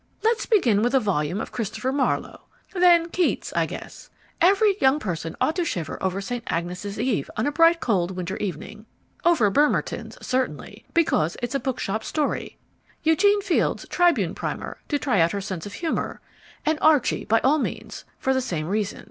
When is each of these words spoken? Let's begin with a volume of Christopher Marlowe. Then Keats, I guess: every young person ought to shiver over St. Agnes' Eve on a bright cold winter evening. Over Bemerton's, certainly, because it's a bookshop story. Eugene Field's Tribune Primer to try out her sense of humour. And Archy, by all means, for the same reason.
Let's 0.23 0.47
begin 0.47 0.81
with 0.81 0.95
a 0.95 0.99
volume 0.99 1.39
of 1.39 1.51
Christopher 1.51 1.91
Marlowe. 1.91 2.45
Then 2.73 3.09
Keats, 3.09 3.53
I 3.55 3.67
guess: 3.67 4.09
every 4.41 4.75
young 4.81 4.97
person 4.97 5.35
ought 5.39 5.55
to 5.57 5.63
shiver 5.63 6.01
over 6.01 6.19
St. 6.19 6.43
Agnes' 6.47 6.97
Eve 6.97 7.29
on 7.37 7.45
a 7.45 7.51
bright 7.51 7.79
cold 7.79 8.09
winter 8.09 8.35
evening. 8.37 8.87
Over 9.23 9.51
Bemerton's, 9.51 10.17
certainly, 10.25 10.85
because 10.95 11.37
it's 11.43 11.53
a 11.53 11.59
bookshop 11.59 12.03
story. 12.03 12.57
Eugene 13.03 13.43
Field's 13.43 13.87
Tribune 13.89 14.33
Primer 14.33 14.79
to 14.87 14.97
try 14.97 15.21
out 15.21 15.33
her 15.33 15.39
sense 15.41 15.67
of 15.67 15.73
humour. 15.73 16.19
And 16.65 16.79
Archy, 16.81 17.23
by 17.23 17.39
all 17.41 17.59
means, 17.59 18.03
for 18.17 18.33
the 18.33 18.41
same 18.41 18.65
reason. 18.69 18.99